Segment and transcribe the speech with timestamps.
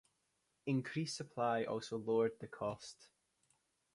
[0.65, 3.09] Increased supply also lowered the cost.